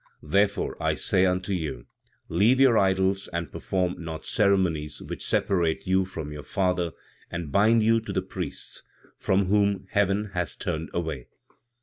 "Therefore, 0.23 0.81
I 0.81 0.95
say 0.95 1.27
unto 1.27 1.53
you, 1.53 1.85
leave 2.27 2.59
your 2.59 2.75
idols 2.75 3.27
and 3.31 3.51
perform 3.51 4.03
not 4.03 4.25
ceremonies 4.25 4.99
which 4.99 5.23
separate 5.23 5.85
you 5.85 6.05
from 6.05 6.31
your 6.31 6.41
Father 6.41 6.93
and 7.29 7.51
bind 7.51 7.83
you 7.83 7.99
to 7.99 8.11
the 8.11 8.23
priests, 8.23 8.81
from 9.19 9.45
whom 9.45 9.85
heaven 9.91 10.31
has 10.33 10.55
turned 10.55 10.89
away. 10.91 11.27